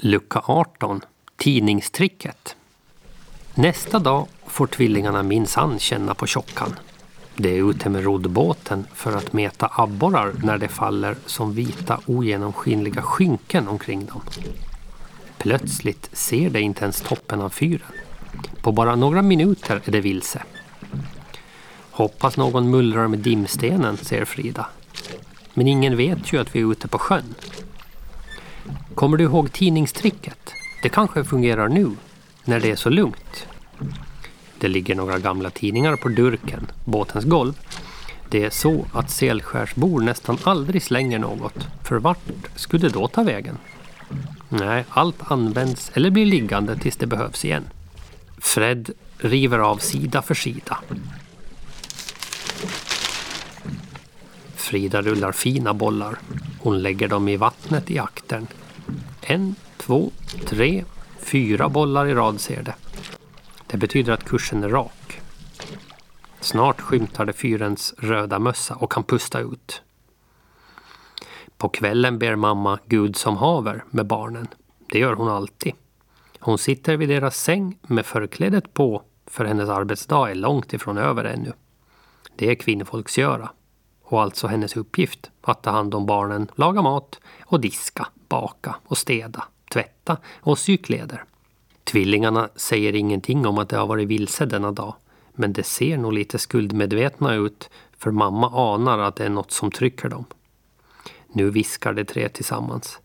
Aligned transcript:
Lucka 0.00 0.42
18. 0.44 1.00
Tidningstricket. 1.36 2.56
Nästa 3.54 3.98
dag 3.98 4.26
får 4.46 4.66
tvillingarna 4.66 5.22
minsann 5.22 5.78
känna 5.78 6.14
på 6.14 6.26
tjockan. 6.26 6.74
De 7.36 7.58
är 7.58 7.70
ute 7.70 7.88
med 7.88 8.04
roddbåten 8.04 8.86
för 8.94 9.16
att 9.16 9.32
mäta 9.32 9.70
abborrar 9.72 10.32
när 10.42 10.58
det 10.58 10.68
faller 10.68 11.16
som 11.26 11.52
vita 11.52 12.00
ogenomskinliga 12.06 13.02
skynken 13.02 13.68
omkring 13.68 14.06
dem. 14.06 14.22
Plötsligt 15.38 16.10
ser 16.12 16.50
de 16.50 16.60
inte 16.60 16.84
ens 16.84 17.00
toppen 17.00 17.40
av 17.40 17.50
fyren. 17.50 17.92
På 18.62 18.72
bara 18.72 18.96
några 18.96 19.22
minuter 19.22 19.82
är 19.84 19.92
det 19.92 20.00
vilse. 20.00 20.42
Hoppas 21.90 22.36
någon 22.36 22.70
mullrar 22.70 23.08
med 23.08 23.18
dimstenen, 23.18 23.96
säger 23.96 24.24
Frida. 24.24 24.66
Men 25.54 25.66
ingen 25.66 25.96
vet 25.96 26.32
ju 26.32 26.40
att 26.40 26.56
vi 26.56 26.60
är 26.60 26.72
ute 26.72 26.88
på 26.88 26.98
sjön. 26.98 27.34
Kommer 28.98 29.16
du 29.16 29.24
ihåg 29.24 29.52
tidningstricket? 29.52 30.52
Det 30.82 30.88
kanske 30.88 31.24
fungerar 31.24 31.68
nu, 31.68 31.90
när 32.44 32.60
det 32.60 32.70
är 32.70 32.76
så 32.76 32.90
lugnt. 32.90 33.46
Det 34.58 34.68
ligger 34.68 34.94
några 34.94 35.18
gamla 35.18 35.50
tidningar 35.50 35.96
på 35.96 36.08
durken, 36.08 36.66
båtens 36.84 37.24
golv. 37.24 37.58
Det 38.28 38.44
är 38.44 38.50
så 38.50 38.86
att 38.92 39.10
Selskärsbor 39.10 40.00
nästan 40.00 40.38
aldrig 40.44 40.82
slänger 40.82 41.18
något, 41.18 41.68
för 41.84 41.98
vart 41.98 42.18
skulle 42.56 42.88
det 42.88 42.94
då 42.94 43.08
ta 43.08 43.22
vägen? 43.22 43.58
Nej, 44.48 44.84
allt 44.88 45.30
används 45.30 45.90
eller 45.94 46.10
blir 46.10 46.26
liggande 46.26 46.76
tills 46.76 46.96
det 46.96 47.06
behövs 47.06 47.44
igen. 47.44 47.64
Fred 48.38 48.90
river 49.18 49.58
av 49.58 49.76
sida 49.76 50.22
för 50.22 50.34
sida. 50.34 50.78
Frida 54.54 55.02
rullar 55.02 55.32
fina 55.32 55.74
bollar. 55.74 56.18
Hon 56.60 56.82
lägger 56.82 57.08
dem 57.08 57.28
i 57.28 57.36
vattnet 57.36 57.90
i 57.90 57.98
aktern. 57.98 58.46
En, 59.30 59.54
två, 59.76 60.10
tre, 60.46 60.84
fyra 61.18 61.68
bollar 61.68 62.06
i 62.06 62.14
rad 62.14 62.40
ser 62.40 62.62
det. 62.62 62.74
Det 63.66 63.76
betyder 63.76 64.12
att 64.12 64.24
kursen 64.24 64.64
är 64.64 64.68
rak. 64.68 65.20
Snart 66.40 66.80
skymtar 66.80 67.26
det 67.26 67.32
fyrens 67.32 67.94
röda 67.98 68.38
mössa 68.38 68.74
och 68.74 68.92
kan 68.92 69.04
pusta 69.04 69.40
ut. 69.40 69.82
På 71.56 71.68
kvällen 71.68 72.18
ber 72.18 72.36
mamma 72.36 72.78
Gud 72.86 73.16
som 73.16 73.36
haver 73.36 73.84
med 73.90 74.06
barnen. 74.06 74.48
Det 74.92 74.98
gör 74.98 75.12
hon 75.12 75.28
alltid. 75.28 75.72
Hon 76.40 76.58
sitter 76.58 76.96
vid 76.96 77.08
deras 77.08 77.36
säng 77.36 77.78
med 77.82 78.06
förklädet 78.06 78.74
på 78.74 79.02
för 79.26 79.44
hennes 79.44 79.68
arbetsdag 79.68 80.30
är 80.30 80.34
långt 80.34 80.72
ifrån 80.72 80.98
över 80.98 81.24
ännu. 81.24 81.52
Det 82.36 82.50
är 82.50 82.54
kvinnfolksgöra 82.54 83.50
och 84.02 84.22
alltså 84.22 84.46
hennes 84.46 84.76
uppgift 84.76 85.30
att 85.40 85.62
ta 85.62 85.70
hand 85.70 85.94
om 85.94 86.06
barnen, 86.06 86.50
laga 86.54 86.82
mat 86.82 87.20
och 87.40 87.60
diska, 87.60 88.06
baka 88.28 88.76
och 88.84 88.98
städa, 88.98 89.44
tvätta 89.72 90.16
och 90.40 90.58
sy 90.58 90.76
kläder. 90.76 91.24
Tvillingarna 91.84 92.48
säger 92.56 92.94
ingenting 92.94 93.46
om 93.46 93.58
att 93.58 93.68
de 93.68 93.76
har 93.76 93.86
varit 93.86 94.08
vilse 94.08 94.46
denna 94.46 94.72
dag, 94.72 94.94
men 95.34 95.52
de 95.52 95.62
ser 95.62 95.98
nog 95.98 96.12
lite 96.12 96.38
skuldmedvetna 96.38 97.34
ut 97.34 97.70
för 97.98 98.10
mamma 98.10 98.74
anar 98.74 98.98
att 98.98 99.16
det 99.16 99.24
är 99.24 99.30
något 99.30 99.50
som 99.50 99.70
trycker 99.70 100.08
dem. 100.08 100.24
Nu 101.32 101.50
viskar 101.50 101.92
de 101.92 102.04
tre 102.04 102.28
tillsammans. 102.28 103.00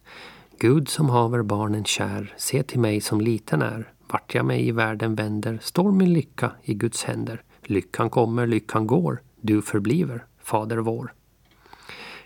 Gud 0.59 0.89
som 0.89 1.09
haver 1.09 1.41
barnen 1.41 1.85
kär, 1.85 2.33
se 2.37 2.63
till 2.63 2.79
mig 2.79 3.01
som 3.01 3.21
liten 3.21 3.61
är. 3.61 3.93
Vart 4.07 4.35
jag 4.35 4.45
mig 4.45 4.67
i 4.67 4.71
världen 4.71 5.15
vänder 5.15 5.59
står 5.61 5.91
min 5.91 6.13
lycka 6.13 6.51
i 6.63 6.73
Guds 6.73 7.03
händer. 7.03 7.43
Lyckan 7.61 8.09
kommer, 8.09 8.47
lyckan 8.47 8.87
går, 8.87 9.21
du 9.41 9.61
förbliver, 9.61 10.25
Fader 10.43 10.77
vår. 10.77 11.13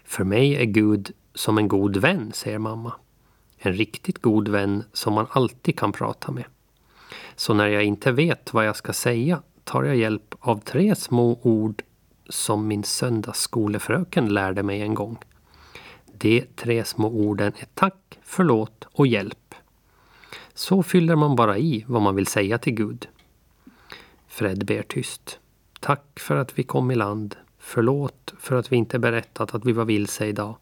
För 0.05 0.23
mig 0.23 0.55
är 0.55 0.65
Gud 0.65 1.11
som 1.37 1.57
en 1.57 1.67
god 1.67 1.97
vän, 1.97 2.31
säger 2.33 2.59
mamma. 2.59 2.93
En 3.57 3.73
riktigt 3.73 4.21
god 4.21 4.47
vän 4.47 4.83
som 4.93 5.13
man 5.13 5.27
alltid 5.29 5.79
kan 5.79 5.91
prata 5.91 6.31
med. 6.31 6.45
Så 7.35 7.53
när 7.53 7.67
jag 7.67 7.83
inte 7.83 8.11
vet 8.11 8.53
vad 8.53 8.65
jag 8.65 8.75
ska 8.75 8.93
säga 8.93 9.41
tar 9.63 9.83
jag 9.83 9.95
hjälp 9.95 10.35
av 10.39 10.59
tre 10.59 10.95
små 10.95 11.39
ord 11.41 11.83
som 12.29 12.67
min 12.67 12.83
söndagsskolefröken 12.83 14.33
lärde 14.33 14.63
mig 14.63 14.81
en 14.81 14.93
gång. 14.93 15.17
De 16.13 16.45
tre 16.55 16.83
små 16.85 17.07
orden 17.07 17.53
är 17.57 17.67
tack, 17.73 18.19
förlåt 18.23 18.87
och 18.91 19.07
hjälp. 19.07 19.55
Så 20.53 20.83
fyller 20.83 21.15
man 21.15 21.35
bara 21.35 21.57
i 21.57 21.85
vad 21.87 22.01
man 22.01 22.15
vill 22.15 22.27
säga 22.27 22.57
till 22.57 22.73
Gud. 22.73 23.07
Fred 24.27 24.65
ber 24.65 24.81
tyst. 24.81 25.39
Tack 25.79 26.19
för 26.19 26.35
att 26.35 26.59
vi 26.59 26.63
kom 26.63 26.91
i 26.91 26.95
land. 26.95 27.35
Förlåt 27.59 28.33
för 28.39 28.55
att 28.55 28.71
vi 28.71 28.75
inte 28.75 28.99
berättat 28.99 29.55
att 29.55 29.65
vi 29.65 29.71
var 29.71 29.85
vilse 29.85 30.25
idag. 30.25 30.55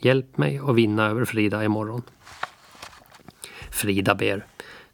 Hjälp 0.00 0.38
mig 0.38 0.58
att 0.58 0.74
vinna 0.74 1.06
över 1.06 1.24
Frida 1.24 1.64
imorgon. 1.64 2.02
Frida 3.70 4.14
ber. 4.14 4.46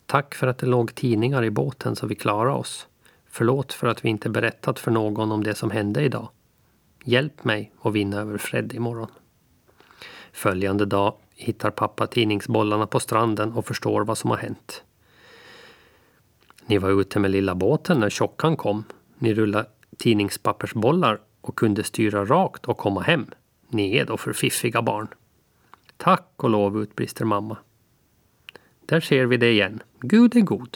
Tack 0.07 0.35
för 0.35 0.47
att 0.47 0.59
det 0.59 0.67
låg 0.67 0.95
tidningar 0.95 1.45
i 1.45 1.51
båten 1.51 1.97
så 1.97 2.07
vi 2.07 2.15
klarade 2.15 2.55
oss. 2.55 2.87
Förlåt 3.31 3.73
för 3.73 3.87
att 3.87 4.05
vi 4.05 4.09
inte 4.09 4.31
berättat 4.31 4.79
för 4.79 4.91
någon 4.91 5.33
om 5.33 5.45
det 5.45 5.55
som 5.55 5.71
hände 5.71 6.03
idag. 6.03 6.29
Hjälp 7.05 7.45
mig 7.45 7.73
att 7.83 7.93
vinna 7.93 8.21
över 8.21 8.39
Fred 8.39 8.73
imorgon. 8.75 9.11
Följande 10.33 10.85
dag 10.87 11.15
hittar 11.35 11.71
pappa 11.71 12.07
tidningsbollarna 12.07 12.87
på 12.87 13.01
stranden 13.01 13.53
och 13.53 13.67
förstår 13.67 14.05
vad 14.05 14.19
som 14.19 14.31
har 14.31 14.37
hänt. 14.37 14.85
Ni 16.67 16.79
var 16.79 17.01
ute 17.01 17.19
med 17.19 17.31
lilla 17.31 17.55
båten 17.55 18.01
när 18.01 18.11
tjockan 18.11 18.57
kom. 18.57 18.85
Ni 19.19 19.35
rullade 19.35 19.69
tidningspappersbollar 19.99 21.21
och 21.41 21.57
kunde 21.57 21.85
styra 21.85 22.25
rakt 22.25 22.65
och 22.65 22.79
komma 22.79 23.01
hem. 23.01 23.27
Ni 23.75 23.97
är 23.97 24.05
då 24.05 24.17
för 24.17 24.33
fiffiga 24.33 24.83
barn. 24.83 25.09
Tack 25.97 26.31
och 26.37 26.51
lov, 26.51 26.83
utbrister 26.83 27.25
mamma. 27.25 27.57
Där 28.87 29.01
ser 29.01 29.27
vi 29.27 29.37
det 29.37 29.51
igen. 29.51 29.83
Gud 30.01 30.37
är 30.37 30.41
god. 30.41 30.71